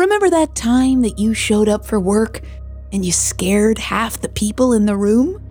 Remember 0.00 0.30
that 0.30 0.54
time 0.54 1.02
that 1.02 1.18
you 1.18 1.34
showed 1.34 1.68
up 1.68 1.84
for 1.84 2.00
work 2.00 2.40
and 2.90 3.04
you 3.04 3.12
scared 3.12 3.76
half 3.76 4.18
the 4.18 4.30
people 4.30 4.72
in 4.72 4.86
the 4.86 4.96
room? 4.96 5.42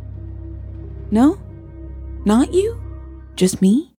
No? 1.11 1.39
Not 2.25 2.51
you? 2.51 2.81
Just 3.35 3.61
me? 3.61 3.93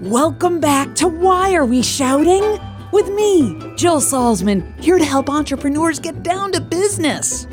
Welcome 0.00 0.60
back 0.60 0.94
to 0.94 1.08
Why 1.08 1.54
Are 1.54 1.66
We 1.66 1.82
Shouting? 1.82 2.58
With 2.90 3.10
me, 3.10 3.58
Jill 3.76 4.00
Salzman, 4.00 4.82
here 4.82 4.96
to 4.96 5.04
help 5.04 5.28
entrepreneurs 5.28 6.00
get 6.00 6.22
down 6.22 6.52
to 6.52 6.60
business. 6.62 7.46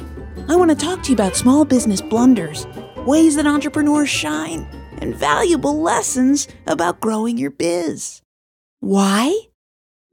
I 0.48 0.56
want 0.56 0.72
to 0.72 0.78
talk 0.78 1.04
to 1.04 1.10
you 1.10 1.16
about 1.16 1.36
small 1.36 1.66
business 1.66 2.00
blunders, 2.00 2.66
ways 3.06 3.36
that 3.36 3.48
entrepreneurs 3.48 4.10
shine, 4.10 4.66
and 5.00 5.14
valuable 5.14 5.82
lessons 5.82 6.48
about 6.68 7.02
growing 7.02 7.38
your 7.38 7.52
biz. 7.52 8.22
Why? 8.80 9.50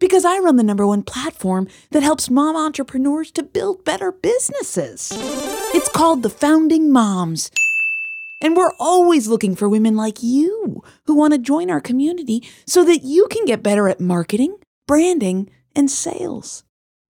Because 0.00 0.24
I 0.24 0.38
run 0.38 0.56
the 0.56 0.64
number 0.64 0.86
one 0.86 1.02
platform 1.02 1.68
that 1.90 2.02
helps 2.02 2.30
mom 2.30 2.56
entrepreneurs 2.56 3.30
to 3.32 3.42
build 3.42 3.84
better 3.84 4.10
businesses. 4.10 5.12
It's 5.74 5.90
called 5.90 6.22
The 6.22 6.30
Founding 6.30 6.90
Moms. 6.90 7.50
And 8.42 8.56
we're 8.56 8.72
always 8.80 9.28
looking 9.28 9.54
for 9.54 9.68
women 9.68 9.96
like 9.96 10.22
you 10.22 10.82
who 11.06 11.14
want 11.14 11.34
to 11.34 11.38
join 11.38 11.70
our 11.70 11.82
community 11.82 12.42
so 12.66 12.82
that 12.84 13.04
you 13.04 13.28
can 13.30 13.44
get 13.44 13.62
better 13.62 13.86
at 13.88 14.00
marketing, 14.00 14.56
branding, 14.88 15.50
and 15.76 15.90
sales. 15.90 16.64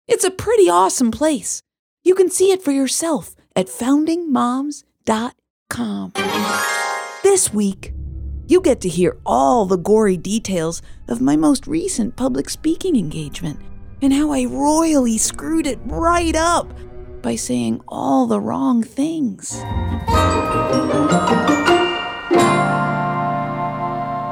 It's 0.06 0.24
a 0.24 0.30
pretty 0.30 0.70
awesome 0.70 1.10
place. 1.10 1.60
You 2.02 2.14
can 2.14 2.30
see 2.30 2.52
it 2.52 2.62
for 2.62 2.72
yourself 2.72 3.34
at 3.54 3.66
foundingmoms.com. 3.66 6.12
This 7.22 7.52
week, 7.52 7.92
you 8.48 8.62
get 8.62 8.80
to 8.80 8.88
hear 8.88 9.18
all 9.26 9.66
the 9.66 9.76
gory 9.76 10.16
details 10.16 10.80
of 11.06 11.20
my 11.20 11.36
most 11.36 11.66
recent 11.66 12.16
public 12.16 12.48
speaking 12.48 12.96
engagement 12.96 13.60
and 14.00 14.10
how 14.10 14.32
I 14.32 14.46
royally 14.46 15.18
screwed 15.18 15.66
it 15.66 15.78
right 15.84 16.34
up 16.34 16.66
by 17.20 17.36
saying 17.36 17.82
all 17.86 18.26
the 18.26 18.40
wrong 18.40 18.82
things. 18.82 19.60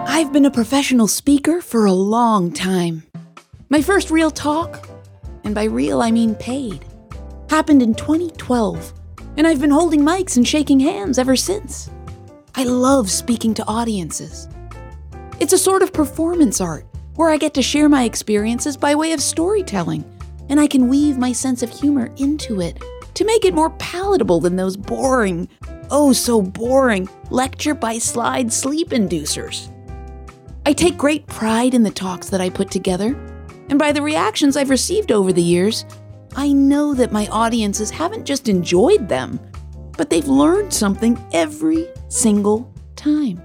I've 0.08 0.32
been 0.32 0.46
a 0.46 0.50
professional 0.50 1.08
speaker 1.08 1.60
for 1.60 1.84
a 1.84 1.92
long 1.92 2.52
time. 2.52 3.02
My 3.68 3.82
first 3.82 4.10
real 4.10 4.30
talk, 4.30 4.88
and 5.44 5.54
by 5.54 5.64
real 5.64 6.00
I 6.00 6.10
mean 6.10 6.34
paid, 6.36 6.86
happened 7.50 7.82
in 7.82 7.94
2012, 7.94 8.94
and 9.36 9.46
I've 9.46 9.60
been 9.60 9.70
holding 9.70 10.00
mics 10.00 10.38
and 10.38 10.48
shaking 10.48 10.80
hands 10.80 11.18
ever 11.18 11.36
since. 11.36 11.90
I 12.58 12.64
love 12.64 13.10
speaking 13.10 13.52
to 13.52 13.66
audiences. 13.66 14.48
It's 15.40 15.52
a 15.52 15.58
sort 15.58 15.82
of 15.82 15.92
performance 15.92 16.58
art 16.58 16.86
where 17.16 17.28
I 17.28 17.36
get 17.36 17.52
to 17.52 17.62
share 17.62 17.86
my 17.86 18.04
experiences 18.04 18.78
by 18.78 18.94
way 18.94 19.12
of 19.12 19.20
storytelling, 19.20 20.10
and 20.48 20.58
I 20.58 20.66
can 20.66 20.88
weave 20.88 21.18
my 21.18 21.32
sense 21.32 21.62
of 21.62 21.68
humor 21.68 22.10
into 22.16 22.62
it 22.62 22.82
to 23.12 23.26
make 23.26 23.44
it 23.44 23.52
more 23.52 23.68
palatable 23.72 24.40
than 24.40 24.56
those 24.56 24.74
boring, 24.74 25.50
oh 25.90 26.14
so 26.14 26.40
boring, 26.40 27.10
lecture 27.28 27.74
by 27.74 27.98
slide 27.98 28.50
sleep 28.50 28.88
inducers. 28.88 29.70
I 30.64 30.72
take 30.72 30.96
great 30.96 31.26
pride 31.26 31.74
in 31.74 31.82
the 31.82 31.90
talks 31.90 32.30
that 32.30 32.40
I 32.40 32.48
put 32.48 32.70
together, 32.70 33.14
and 33.68 33.78
by 33.78 33.92
the 33.92 34.00
reactions 34.00 34.56
I've 34.56 34.70
received 34.70 35.12
over 35.12 35.30
the 35.30 35.42
years, 35.42 35.84
I 36.36 36.52
know 36.52 36.94
that 36.94 37.12
my 37.12 37.26
audiences 37.26 37.90
haven't 37.90 38.24
just 38.24 38.48
enjoyed 38.48 39.10
them, 39.10 39.38
but 39.96 40.10
they've 40.10 40.28
learned 40.28 40.72
something 40.72 41.18
every 41.32 41.88
single 42.08 42.72
time. 42.94 43.42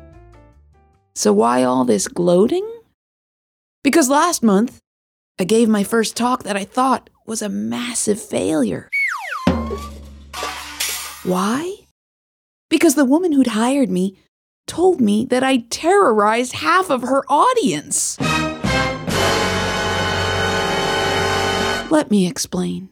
So, 1.15 1.33
why 1.33 1.63
all 1.63 1.85
this 1.85 2.07
gloating? 2.07 2.67
Because 3.83 4.09
last 4.09 4.43
month, 4.43 4.79
I 5.39 5.43
gave 5.43 5.67
my 5.67 5.83
first 5.83 6.15
talk 6.15 6.43
that 6.43 6.55
I 6.55 6.65
thought 6.65 7.09
was 7.25 7.41
a 7.41 7.49
massive 7.49 8.21
failure. 8.21 8.89
Why? 11.23 11.77
Because 12.69 12.95
the 12.95 13.05
woman 13.05 13.31
who'd 13.31 13.47
hired 13.47 13.89
me 13.89 14.17
told 14.67 15.01
me 15.01 15.25
that 15.25 15.43
I 15.43 15.65
terrorized 15.69 16.53
half 16.53 16.89
of 16.89 17.01
her 17.01 17.23
audience. 17.27 18.17
Let 21.91 22.09
me 22.09 22.25
explain. 22.27 22.90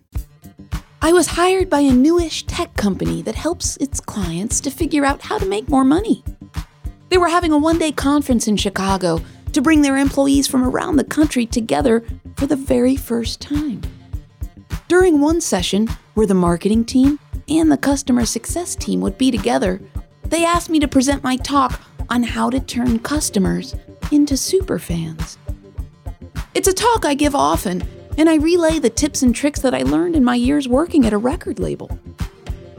I 1.02 1.14
was 1.14 1.28
hired 1.28 1.70
by 1.70 1.80
a 1.80 1.94
newish 1.94 2.44
tech 2.46 2.76
company 2.76 3.22
that 3.22 3.36
helps 3.36 3.78
its 3.78 4.02
clients 4.02 4.60
to 4.60 4.70
figure 4.70 5.06
out 5.06 5.22
how 5.22 5.38
to 5.38 5.46
make 5.46 5.70
more 5.70 5.86
money. 5.86 6.26
They 7.08 7.18
were 7.18 7.30
having 7.30 7.54
a 7.54 7.58
one 7.58 7.80
day 7.80 7.94
conference 7.94 8.50
in 8.50 8.58
Chicago 8.58 9.22
to 9.54 9.62
bring 9.62 9.82
their 9.82 9.96
employees 9.96 10.46
from 10.46 10.62
around 10.62 10.98
the 10.98 11.06
country 11.06 11.46
together 11.46 12.04
for 12.36 12.48
the 12.48 12.58
very 12.58 12.98
first 12.98 13.40
time. 13.40 13.82
During 14.90 15.22
one 15.22 15.40
session, 15.40 15.88
where 16.16 16.28
the 16.28 16.34
marketing 16.34 16.84
team 16.84 17.18
and 17.48 17.72
the 17.72 17.78
customer 17.78 18.26
success 18.26 18.76
team 18.76 19.00
would 19.00 19.18
be 19.18 19.32
together, 19.32 19.82
they 20.24 20.44
asked 20.44 20.70
me 20.70 20.80
to 20.80 20.88
present 20.88 21.24
my 21.24 21.38
talk 21.38 21.80
on 22.10 22.24
how 22.24 22.50
to 22.50 22.60
turn 22.60 23.00
customers 23.00 23.74
into 24.12 24.34
superfans. 24.34 25.38
It's 26.54 26.68
a 26.68 26.74
talk 26.74 27.06
I 27.06 27.14
give 27.14 27.36
often 27.36 27.88
and 28.20 28.30
I 28.30 28.36
relay 28.36 28.80
the 28.80 28.90
tips 28.90 29.22
and 29.22 29.34
tricks 29.34 29.62
that 29.62 29.74
I 29.74 29.84
learned 29.84 30.14
in 30.14 30.26
my 30.26 30.36
years 30.36 30.68
working 30.68 31.06
at 31.06 31.14
a 31.14 31.18
record 31.18 31.58
label. 31.58 31.90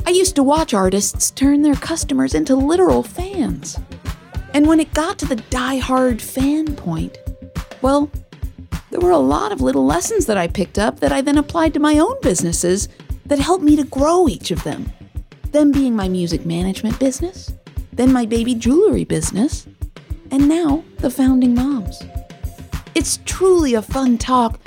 I 0.07 0.11
used 0.11 0.37
to 0.37 0.43
watch 0.43 0.75
artists 0.75 1.31
turn 1.31 1.63
their 1.63 1.77
customers 1.77 2.35
into 2.35 2.55
literal 2.55 3.03
fans. 3.03 3.79
And 4.53 4.67
when 4.67 4.81
it 4.81 4.93
got 4.93 5.19
to 5.19 5.25
the 5.27 5.37
die-hard 5.37 6.21
fan 6.21 6.77
point, 6.77 7.17
well, 7.81 8.11
there 8.91 9.01
were 9.01 9.13
a 9.13 9.19
lot 9.19 9.51
of 9.51 9.63
little 9.63 9.87
lessons 9.87 10.27
that 10.27 10.37
I 10.37 10.47
picked 10.47 10.79
up 10.79 11.01
that 11.01 11.11
I 11.11 11.23
then 11.23 11.39
applied 11.39 11.73
to 11.73 11.81
my 11.81 11.99
own 11.99 12.21
businesses 12.21 12.91
that 13.25 13.39
helped 13.39 13.65
me 13.65 13.77
to 13.77 13.85
grow 13.85 14.29
each 14.29 14.51
of 14.51 14.63
them. 14.63 14.93
Them 15.53 15.73
being 15.73 15.97
my 15.97 16.09
music 16.09 16.45
management 16.45 16.99
business, 16.99 17.51
then 17.95 18.13
my 18.13 18.27
baby 18.27 18.55
jewelry 18.55 19.05
business, 19.05 19.67
and 20.31 20.51
now 20.51 20.85
the 20.99 21.11
founding 21.11 21.55
moms. 21.55 22.03
It's 22.95 23.21
truly 23.25 23.73
a 23.73 23.81
fun 23.81 24.19
talk 24.19 24.61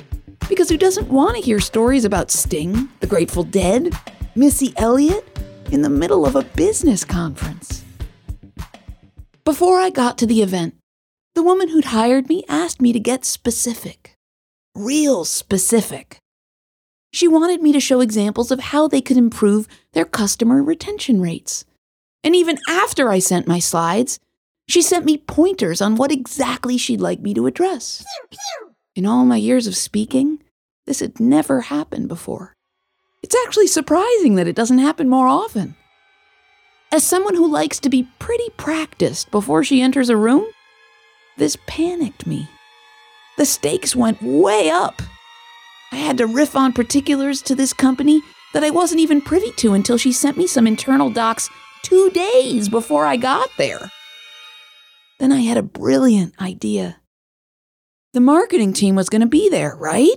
because 0.48 0.68
who 0.68 0.76
doesn't 0.76 1.08
want 1.08 1.36
to 1.36 1.42
hear 1.42 1.60
stories 1.60 2.04
about 2.04 2.30
Sting, 2.30 2.88
the 3.00 3.06
Grateful 3.06 3.44
Dead, 3.44 3.94
Missy 4.34 4.72
Elliott 4.76 5.26
in 5.70 5.82
the 5.82 5.90
middle 5.90 6.26
of 6.26 6.36
a 6.36 6.42
business 6.42 7.04
conference? 7.04 7.84
Before 9.44 9.78
I 9.78 9.90
got 9.90 10.18
to 10.18 10.26
the 10.26 10.42
event, 10.42 10.74
the 11.34 11.42
woman 11.42 11.68
who'd 11.68 11.86
hired 11.86 12.28
me 12.28 12.44
asked 12.48 12.80
me 12.80 12.92
to 12.92 13.00
get 13.00 13.24
specific. 13.24 14.16
Real 14.74 15.24
specific. 15.24 16.18
She 17.12 17.28
wanted 17.28 17.62
me 17.62 17.72
to 17.72 17.80
show 17.80 18.00
examples 18.00 18.50
of 18.50 18.60
how 18.60 18.88
they 18.88 19.00
could 19.00 19.16
improve 19.16 19.68
their 19.92 20.04
customer 20.04 20.62
retention 20.62 21.20
rates. 21.20 21.64
And 22.22 22.34
even 22.34 22.58
after 22.68 23.10
I 23.10 23.18
sent 23.18 23.46
my 23.46 23.58
slides, 23.58 24.18
she 24.66 24.82
sent 24.82 25.04
me 25.04 25.18
pointers 25.18 25.80
on 25.80 25.96
what 25.96 26.10
exactly 26.10 26.78
she'd 26.78 27.00
like 27.00 27.20
me 27.20 27.34
to 27.34 27.46
address. 27.46 28.04
In 28.96 29.06
all 29.06 29.24
my 29.24 29.36
years 29.36 29.66
of 29.66 29.76
speaking, 29.76 30.38
this 30.86 31.00
had 31.00 31.18
never 31.18 31.62
happened 31.62 32.06
before. 32.06 32.52
It's 33.24 33.34
actually 33.44 33.66
surprising 33.66 34.36
that 34.36 34.46
it 34.46 34.54
doesn't 34.54 34.78
happen 34.78 35.08
more 35.08 35.26
often. 35.26 35.74
As 36.92 37.02
someone 37.02 37.34
who 37.34 37.50
likes 37.50 37.80
to 37.80 37.88
be 37.88 38.08
pretty 38.20 38.50
practiced 38.56 39.32
before 39.32 39.64
she 39.64 39.82
enters 39.82 40.10
a 40.10 40.16
room, 40.16 40.46
this 41.38 41.56
panicked 41.66 42.24
me. 42.24 42.48
The 43.36 43.46
stakes 43.46 43.96
went 43.96 44.22
way 44.22 44.70
up. 44.70 45.02
I 45.90 45.96
had 45.96 46.18
to 46.18 46.28
riff 46.28 46.54
on 46.54 46.72
particulars 46.72 47.42
to 47.42 47.56
this 47.56 47.72
company 47.72 48.22
that 48.52 48.62
I 48.62 48.70
wasn't 48.70 49.00
even 49.00 49.20
privy 49.20 49.50
to 49.56 49.72
until 49.74 49.98
she 49.98 50.12
sent 50.12 50.36
me 50.36 50.46
some 50.46 50.68
internal 50.68 51.10
docs 51.10 51.50
two 51.82 52.10
days 52.10 52.68
before 52.68 53.06
I 53.06 53.16
got 53.16 53.50
there. 53.58 53.90
Then 55.18 55.32
I 55.32 55.40
had 55.40 55.56
a 55.56 55.62
brilliant 55.62 56.40
idea. 56.40 57.00
The 58.14 58.20
marketing 58.20 58.74
team 58.74 58.94
was 58.94 59.08
going 59.08 59.22
to 59.22 59.26
be 59.26 59.48
there, 59.48 59.74
right? 59.74 60.14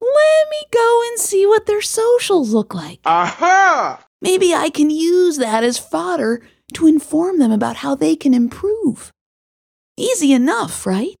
Let 0.00 0.48
me 0.50 0.62
go 0.72 1.02
and 1.06 1.20
see 1.20 1.46
what 1.46 1.66
their 1.66 1.80
socials 1.80 2.52
look 2.52 2.74
like. 2.74 2.98
Aha! 3.04 4.04
Maybe 4.20 4.52
I 4.52 4.68
can 4.68 4.90
use 4.90 5.36
that 5.38 5.62
as 5.62 5.78
fodder 5.78 6.42
to 6.74 6.88
inform 6.88 7.38
them 7.38 7.52
about 7.52 7.76
how 7.76 7.94
they 7.94 8.16
can 8.16 8.34
improve. 8.34 9.12
Easy 9.96 10.32
enough, 10.32 10.84
right? 10.84 11.14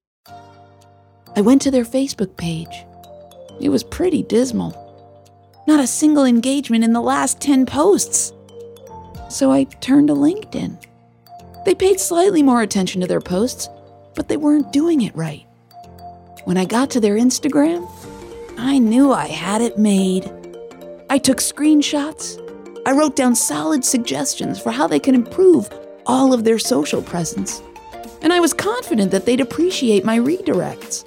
I 1.36 1.42
went 1.42 1.62
to 1.62 1.70
their 1.70 1.84
Facebook 1.84 2.36
page. 2.36 2.84
It 3.60 3.68
was 3.68 3.84
pretty 3.84 4.24
dismal. 4.24 4.74
Not 5.68 5.78
a 5.78 5.86
single 5.86 6.24
engagement 6.24 6.82
in 6.82 6.92
the 6.92 7.00
last 7.00 7.40
10 7.40 7.66
posts. 7.66 8.32
So 9.28 9.52
I 9.52 9.62
turned 9.62 10.08
to 10.08 10.14
LinkedIn. 10.14 10.84
They 11.64 11.76
paid 11.76 12.00
slightly 12.00 12.42
more 12.42 12.62
attention 12.62 13.00
to 13.02 13.06
their 13.06 13.20
posts, 13.20 13.68
but 14.16 14.26
they 14.26 14.36
weren't 14.36 14.72
doing 14.72 15.02
it 15.02 15.14
right. 15.14 15.46
When 16.44 16.56
I 16.56 16.64
got 16.64 16.90
to 16.90 17.00
their 17.00 17.14
Instagram, 17.14 17.88
I 18.58 18.78
knew 18.78 19.12
I 19.12 19.26
had 19.26 19.62
it 19.62 19.78
made. 19.78 20.30
I 21.08 21.18
took 21.18 21.38
screenshots. 21.38 22.38
I 22.84 22.92
wrote 22.92 23.14
down 23.14 23.36
solid 23.36 23.84
suggestions 23.84 24.60
for 24.60 24.72
how 24.72 24.86
they 24.88 24.98
could 24.98 25.14
improve 25.14 25.70
all 26.04 26.32
of 26.32 26.42
their 26.42 26.58
social 26.58 27.00
presence. 27.00 27.62
And 28.22 28.32
I 28.32 28.40
was 28.40 28.52
confident 28.52 29.12
that 29.12 29.24
they'd 29.24 29.40
appreciate 29.40 30.04
my 30.04 30.18
redirects. 30.18 31.04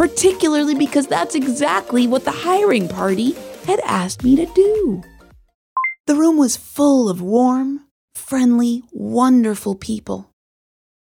particularly 0.00 0.74
because 0.74 1.06
that's 1.06 1.34
exactly 1.34 2.06
what 2.06 2.24
the 2.24 2.30
hiring 2.30 2.88
party 2.88 3.32
had 3.66 3.78
asked 3.80 4.24
me 4.24 4.34
to 4.34 4.46
do. 4.54 5.02
The 6.06 6.14
room 6.14 6.38
was 6.38 6.56
full 6.56 7.10
of 7.10 7.20
warm, 7.20 7.84
friendly, 8.14 8.82
wonderful 8.92 9.74
people. 9.74 10.30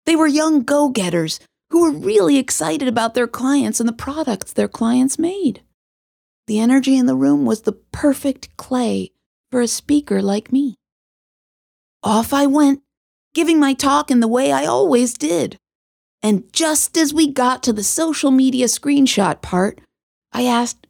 They 0.06 0.18
were 0.18 0.28
young 0.28 0.64
go 0.64 0.90
getters 0.90 1.40
who 1.72 1.82
were 1.82 1.92
really 1.92 2.38
excited 2.38 2.88
about 2.88 3.14
their 3.14 3.28
clients 3.28 3.80
and 3.80 3.88
the 3.88 3.94
products 3.94 4.52
their 4.52 4.68
clients 4.68 5.18
made. 5.18 5.62
The 6.48 6.60
energy 6.60 6.98
in 6.98 7.06
the 7.06 7.16
room 7.16 7.46
was 7.46 7.62
the 7.62 7.72
perfect 7.72 8.56
clay 8.58 9.12
for 9.50 9.62
a 9.62 9.68
speaker 9.68 10.22
like 10.22 10.52
me. 10.52 10.76
Off 12.04 12.34
I 12.34 12.46
went, 12.46 12.82
giving 13.34 13.58
my 13.60 13.74
talk 13.74 14.12
in 14.12 14.20
the 14.20 14.28
way 14.28 14.52
I 14.52 14.66
always 14.66 15.14
did. 15.14 15.58
And 16.22 16.52
just 16.52 16.98
as 16.98 17.14
we 17.14 17.32
got 17.32 17.64
to 17.64 17.74
the 17.74 17.84
social 17.84 18.32
media 18.32 18.66
screenshot 18.66 19.42
part, 19.42 19.80
I 20.34 20.44
asked, 20.46 20.88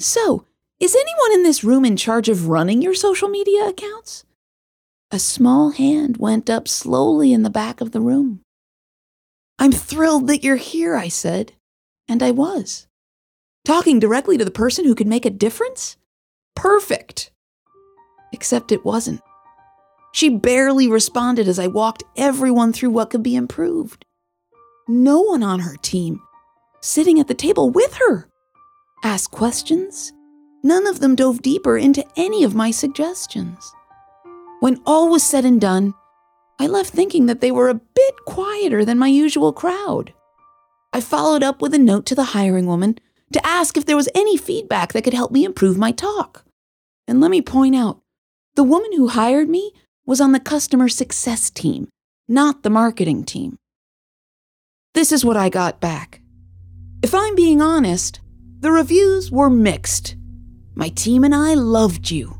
So, 0.00 0.44
is 0.80 0.96
anyone 0.96 1.32
in 1.34 1.44
this 1.44 1.62
room 1.62 1.84
in 1.84 1.96
charge 1.96 2.28
of 2.28 2.48
running 2.48 2.82
your 2.82 2.94
social 2.94 3.28
media 3.28 3.68
accounts? 3.68 4.24
A 5.12 5.20
small 5.20 5.70
hand 5.70 6.16
went 6.16 6.50
up 6.50 6.66
slowly 6.66 7.32
in 7.32 7.44
the 7.44 7.50
back 7.50 7.80
of 7.80 7.92
the 7.92 8.00
room. 8.00 8.40
I'm 9.58 9.72
thrilled 9.72 10.26
that 10.28 10.44
you're 10.44 10.56
here, 10.56 10.96
I 10.96 11.08
said. 11.08 11.52
And 12.08 12.22
I 12.22 12.30
was. 12.30 12.86
Talking 13.64 13.98
directly 13.98 14.38
to 14.38 14.44
the 14.44 14.50
person 14.50 14.84
who 14.84 14.94
could 14.94 15.06
make 15.06 15.24
a 15.24 15.30
difference? 15.30 15.96
Perfect. 16.54 17.32
Except 18.32 18.70
it 18.70 18.84
wasn't. 18.84 19.20
She 20.12 20.28
barely 20.28 20.88
responded 20.88 21.48
as 21.48 21.58
I 21.58 21.66
walked 21.66 22.04
everyone 22.16 22.72
through 22.72 22.90
what 22.90 23.10
could 23.10 23.22
be 23.22 23.36
improved. 23.36 24.04
No 24.88 25.20
one 25.20 25.42
on 25.42 25.60
her 25.60 25.76
team, 25.82 26.20
sitting 26.80 27.18
at 27.18 27.28
the 27.28 27.34
table 27.34 27.70
with 27.70 27.94
her, 27.94 28.28
asked 29.02 29.32
questions. 29.32 30.12
None 30.62 30.86
of 30.86 31.00
them 31.00 31.16
dove 31.16 31.42
deeper 31.42 31.76
into 31.76 32.04
any 32.16 32.44
of 32.44 32.54
my 32.54 32.70
suggestions. 32.70 33.72
When 34.60 34.80
all 34.86 35.10
was 35.10 35.22
said 35.22 35.44
and 35.44 35.60
done, 35.60 35.92
I 36.58 36.66
left 36.66 36.94
thinking 36.94 37.26
that 37.26 37.40
they 37.40 37.50
were 37.50 37.68
a 37.68 37.80
bit 38.06 38.24
quieter 38.24 38.84
than 38.84 38.98
my 38.98 39.08
usual 39.08 39.52
crowd. 39.52 40.12
I 40.92 41.00
followed 41.00 41.42
up 41.42 41.60
with 41.60 41.74
a 41.74 41.78
note 41.78 42.06
to 42.06 42.14
the 42.14 42.32
hiring 42.36 42.66
woman 42.66 42.98
to 43.32 43.44
ask 43.44 43.76
if 43.76 43.84
there 43.84 43.96
was 43.96 44.08
any 44.14 44.36
feedback 44.36 44.92
that 44.92 45.02
could 45.02 45.14
help 45.14 45.32
me 45.32 45.44
improve 45.44 45.76
my 45.76 45.90
talk. 45.90 46.44
And 47.08 47.20
let 47.20 47.30
me 47.30 47.42
point 47.42 47.74
out, 47.74 48.00
the 48.54 48.62
woman 48.62 48.92
who 48.92 49.08
hired 49.08 49.48
me 49.48 49.72
was 50.06 50.20
on 50.20 50.32
the 50.32 50.40
customer 50.40 50.88
success 50.88 51.50
team, 51.50 51.88
not 52.28 52.62
the 52.62 52.70
marketing 52.70 53.24
team. 53.24 53.56
This 54.94 55.10
is 55.10 55.24
what 55.24 55.36
I 55.36 55.48
got 55.48 55.80
back. 55.80 56.20
If 57.02 57.14
I'm 57.14 57.34
being 57.34 57.60
honest, 57.60 58.20
the 58.60 58.70
reviews 58.70 59.30
were 59.30 59.50
mixed. 59.50 60.16
My 60.74 60.88
team 60.90 61.24
and 61.24 61.34
I 61.34 61.54
loved 61.54 62.10
you. 62.10 62.38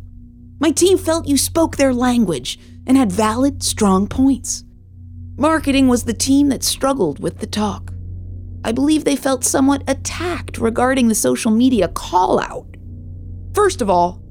My 0.61 0.71
team 0.71 0.97
felt 0.97 1.29
you 1.29 1.37
spoke 1.37 1.77
their 1.77 1.93
language 1.93 2.59
and 2.87 2.97
had 2.97 3.13
valid, 3.13 3.63
strong 3.63 4.07
points. 4.07 4.65
Marketing 5.39 5.87
was 5.87 6.05
the 6.05 6.15
team 6.15 6.49
that 6.49 6.63
struggled 6.63 7.21
with 7.21 7.41
the 7.41 7.47
talk. 7.47 7.93
I 8.65 8.73
believe 8.73 9.05
they 9.05 9.17
felt 9.17 9.45
somewhat 9.45 9.85
attacked 9.87 10.57
regarding 10.57 11.09
the 11.09 11.15
social 11.15 11.51
media 11.51 11.89
call 11.89 12.41
out. 12.41 12.67
First 13.55 13.83
of 13.83 13.91
all, 13.91 14.23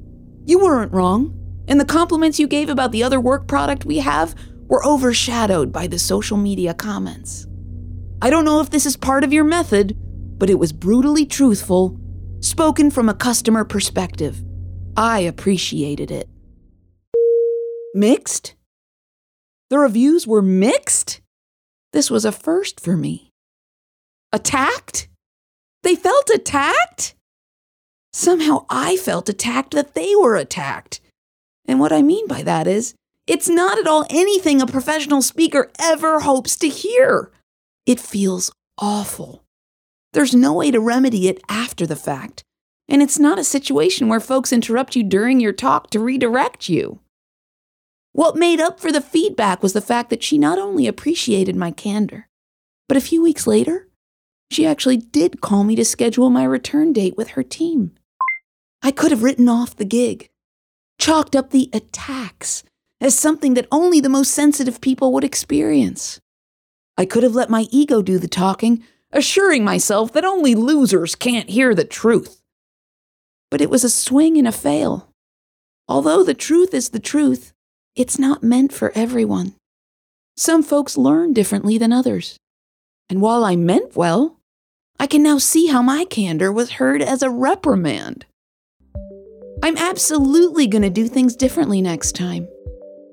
you 0.46 0.60
weren't 0.60 0.92
wrong, 0.92 1.64
and 1.68 1.80
the 1.80 1.86
compliments 1.86 2.40
you 2.40 2.48
gave 2.48 2.70
about 2.70 2.92
the 2.92 3.04
other 3.04 3.20
work 3.20 3.48
product 3.48 3.86
we 3.86 4.00
have 4.00 4.34
were 4.68 4.84
overshadowed 4.84 5.72
by 5.72 5.86
the 5.86 6.00
social 6.00 6.38
media 6.38 6.74
comments. 6.74 7.46
I 8.22 8.32
don't 8.32 8.46
know 8.46 8.60
if 8.60 8.72
this 8.72 8.88
is 8.88 8.98
part 8.98 9.24
of 9.24 9.32
your 9.32 9.44
method, 9.44 9.96
but 10.40 10.50
it 10.50 10.58
was 10.58 10.74
brutally 10.74 11.28
truthful, 11.28 12.00
spoken 12.40 12.90
from 12.90 13.10
a 13.10 13.14
customer 13.14 13.64
perspective. 13.64 14.44
I 14.98 15.20
appreciated 15.20 16.10
it. 16.10 16.28
Mixed? 17.94 18.56
The 19.70 19.80
reviews 19.80 20.28
were 20.28 20.42
mixed? 20.42 21.22
This 21.92 22.12
was 22.12 22.26
a 22.26 22.32
first 22.32 22.80
for 22.80 22.96
me. 22.96 23.32
Attacked? 24.32 25.08
They 25.82 25.96
felt 25.96 26.30
attacked? 26.30 27.16
Somehow 28.14 28.66
I 28.70 28.98
felt 28.98 29.28
attacked 29.30 29.74
that 29.74 29.94
they 29.94 30.16
were 30.16 30.36
attacked. 30.36 31.02
And 31.68 31.80
what 31.80 31.92
I 31.92 32.02
mean 32.02 32.28
by 32.28 32.44
that 32.44 32.68
is, 32.68 32.94
it's 33.28 33.50
not 33.50 33.80
at 33.80 33.88
all 33.88 34.06
anything 34.10 34.62
a 34.62 34.68
professional 34.68 35.22
speaker 35.22 35.72
ever 35.80 36.20
hopes 36.20 36.56
to 36.58 36.70
hear. 36.70 37.32
It 37.86 38.00
feels 38.00 38.52
awful. 38.78 39.44
There's 40.14 40.36
no 40.36 40.54
way 40.54 40.72
to 40.72 40.80
remedy 40.80 41.28
it 41.28 41.42
after 41.50 41.88
the 41.88 41.96
fact. 41.96 42.44
And 42.88 43.02
it's 43.02 43.18
not 43.18 43.40
a 43.40 43.44
situation 43.44 44.08
where 44.08 44.20
folks 44.20 44.54
interrupt 44.54 44.96
you 44.96 45.04
during 45.04 45.40
your 45.40 45.54
talk 45.54 45.90
to 45.90 46.00
redirect 46.00 46.70
you. 46.70 47.00
What 48.16 48.38
made 48.38 48.62
up 48.62 48.80
for 48.80 48.94
the 48.94 49.02
feedback 49.02 49.62
was 49.62 49.74
the 49.74 49.82
fact 49.82 50.10
that 50.10 50.24
she 50.24 50.38
not 50.38 50.58
only 50.58 50.88
appreciated 50.88 51.54
my 51.54 51.72
candor, 51.72 52.30
but 52.88 52.96
a 52.96 53.02
few 53.02 53.22
weeks 53.22 53.46
later, 53.46 53.90
she 54.50 54.66
actually 54.66 54.96
did 54.96 55.42
call 55.42 55.66
me 55.66 55.76
to 55.76 55.84
schedule 55.84 56.30
my 56.30 56.46
return 56.46 56.94
date 56.94 57.18
with 57.18 57.32
her 57.32 57.44
team. 57.44 57.92
I 58.82 58.92
could 58.92 59.12
have 59.12 59.22
written 59.22 59.50
off 59.50 59.76
the 59.76 59.84
gig, 59.84 60.30
chalked 60.98 61.36
up 61.36 61.50
the 61.50 61.70
attacks 61.74 62.64
as 63.02 63.20
something 63.20 63.54
that 63.56 63.68
only 63.70 64.00
the 64.00 64.08
most 64.08 64.32
sensitive 64.32 64.80
people 64.80 65.12
would 65.12 65.26
experience. 65.26 66.22
I 66.98 67.04
could 67.04 67.24
have 67.24 67.36
let 67.36 67.50
my 67.50 67.68
ego 67.70 68.02
do 68.02 68.18
the 68.18 68.30
talking, 68.30 68.82
assuring 69.12 69.66
myself 69.66 70.14
that 70.14 70.24
only 70.24 70.56
losers 70.56 71.16
can't 71.16 71.50
hear 71.50 71.76
the 71.76 71.84
truth. 71.84 72.42
But 73.52 73.60
it 73.60 73.70
was 73.70 73.84
a 73.84 73.90
swing 73.90 74.38
and 74.38 74.48
a 74.48 74.54
fail. 74.54 75.12
Although 75.90 76.24
the 76.24 76.34
truth 76.34 76.74
is 76.74 76.92
the 76.92 77.00
truth, 77.02 77.52
it's 77.96 78.20
not 78.20 78.44
meant 78.44 78.74
for 78.74 78.92
everyone. 78.94 79.56
Some 80.36 80.64
folks 80.64 80.98
learn 80.98 81.32
differently 81.32 81.78
than 81.78 81.94
others. 81.94 82.38
And 83.10 83.22
while 83.22 83.46
I 83.46 83.56
meant 83.56 83.96
well, 83.96 84.38
I 85.00 85.08
can 85.08 85.24
now 85.24 85.38
see 85.38 85.68
how 85.68 85.82
my 85.82 86.04
candor 86.04 86.52
was 86.52 86.72
heard 86.72 87.02
as 87.02 87.24
a 87.24 87.30
reprimand. 87.30 88.26
I'm 89.64 89.78
absolutely 89.78 90.68
going 90.68 90.82
to 90.82 90.90
do 90.90 91.08
things 91.08 91.38
differently 91.38 91.82
next 91.82 92.16
time. 92.16 92.48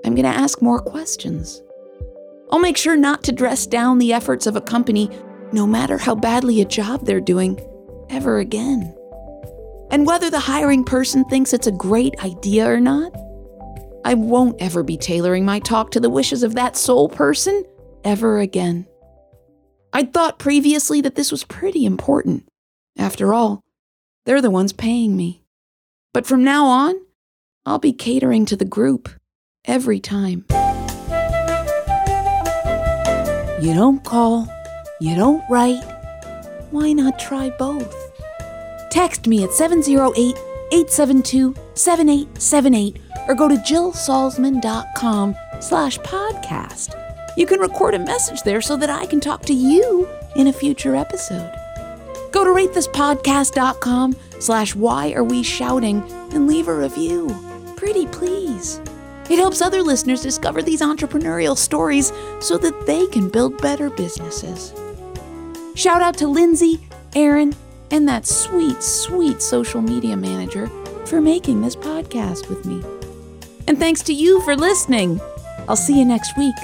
I'm 0.04 0.16
going 0.16 0.24
to 0.24 0.36
ask 0.36 0.60
more 0.60 0.80
questions. 0.80 1.62
I'll 2.50 2.58
make 2.58 2.76
sure 2.76 2.96
not 2.96 3.22
to 3.24 3.32
dress 3.32 3.66
down 3.66 3.98
the 3.98 4.12
efforts 4.12 4.48
of 4.48 4.56
a 4.56 4.60
company, 4.60 5.08
no 5.52 5.64
matter 5.64 5.96
how 5.96 6.16
badly 6.16 6.60
a 6.60 6.64
job 6.64 7.06
they're 7.06 7.20
doing, 7.20 7.60
ever 8.10 8.38
again. 8.38 8.94
And 9.92 10.06
whether 10.06 10.28
the 10.28 10.40
hiring 10.40 10.82
person 10.82 11.24
thinks 11.26 11.52
it's 11.52 11.68
a 11.68 11.72
great 11.72 12.22
idea 12.24 12.68
or 12.68 12.80
not, 12.80 13.14
I 14.04 14.14
won't 14.14 14.60
ever 14.60 14.82
be 14.82 14.96
tailoring 14.96 15.44
my 15.44 15.60
talk 15.60 15.92
to 15.92 16.00
the 16.00 16.10
wishes 16.10 16.42
of 16.42 16.54
that 16.54 16.76
sole 16.76 17.08
person 17.08 17.64
ever 18.04 18.38
again. 18.38 18.86
I'd 19.92 20.12
thought 20.12 20.38
previously 20.38 21.00
that 21.02 21.14
this 21.14 21.30
was 21.30 21.44
pretty 21.44 21.84
important. 21.84 22.48
After 22.98 23.32
all, 23.32 23.60
they're 24.24 24.40
the 24.40 24.50
ones 24.50 24.72
paying 24.72 25.16
me. 25.16 25.44
But 26.12 26.26
from 26.26 26.42
now 26.42 26.66
on, 26.66 26.94
I'll 27.64 27.78
be 27.78 27.92
catering 27.92 28.44
to 28.46 28.56
the 28.56 28.64
group 28.64 29.08
every 29.64 30.00
time. 30.00 30.46
You 33.60 33.74
don't 33.74 34.02
call, 34.02 34.48
you 35.00 35.14
don't 35.14 35.44
write. 35.48 35.82
Why 36.70 36.92
not 36.92 37.18
try 37.18 37.50
both? 37.50 37.94
Text 38.90 39.28
me 39.28 39.44
at 39.44 39.52
708 39.52 40.36
872 40.72 41.54
7878 41.74 43.11
or 43.28 43.34
go 43.34 43.48
to 43.48 43.56
jillsalzman.com 43.56 45.36
slash 45.60 45.98
podcast. 45.98 46.94
You 47.36 47.46
can 47.46 47.60
record 47.60 47.94
a 47.94 47.98
message 47.98 48.42
there 48.42 48.60
so 48.60 48.76
that 48.76 48.90
I 48.90 49.06
can 49.06 49.20
talk 49.20 49.42
to 49.46 49.54
you 49.54 50.08
in 50.36 50.48
a 50.48 50.52
future 50.52 50.94
episode. 50.94 51.50
Go 52.30 52.44
to 52.44 52.50
ratethispodcast.com 52.50 54.16
slash 54.40 54.74
why 54.74 55.12
are 55.12 55.24
we 55.24 55.42
shouting 55.42 56.02
and 56.32 56.46
leave 56.46 56.68
a 56.68 56.74
review. 56.74 57.34
Pretty 57.76 58.06
please. 58.06 58.80
It 59.30 59.38
helps 59.38 59.62
other 59.62 59.82
listeners 59.82 60.20
discover 60.20 60.62
these 60.62 60.80
entrepreneurial 60.80 61.56
stories 61.56 62.12
so 62.40 62.58
that 62.58 62.86
they 62.86 63.06
can 63.06 63.28
build 63.28 63.60
better 63.62 63.88
businesses. 63.88 64.74
Shout 65.74 66.02
out 66.02 66.16
to 66.18 66.28
Lindsay, 66.28 66.80
Aaron, 67.14 67.54
and 67.90 68.06
that 68.08 68.26
sweet, 68.26 68.82
sweet 68.82 69.40
social 69.40 69.80
media 69.80 70.16
manager 70.16 70.68
for 71.06 71.20
making 71.20 71.60
this 71.60 71.76
podcast 71.76 72.48
with 72.48 72.64
me. 72.66 72.82
And 73.72 73.80
thanks 73.80 74.02
to 74.02 74.12
you 74.12 74.42
for 74.42 74.54
listening. 74.54 75.18
I'll 75.66 75.76
see 75.76 75.98
you 75.98 76.04
next 76.04 76.36
week. 76.36 76.56